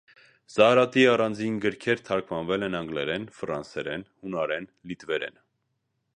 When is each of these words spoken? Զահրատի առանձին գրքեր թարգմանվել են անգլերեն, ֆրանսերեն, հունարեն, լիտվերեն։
Զահրատի 0.51 1.03
առանձին 1.11 1.59
գրքեր 1.67 2.01
թարգմանվել 2.07 2.67
են 2.69 2.79
անգլերեն, 2.81 3.29
ֆրանսերեն, 3.41 4.09
հունարեն, 4.25 4.71
լիտվերեն։ 4.93 5.39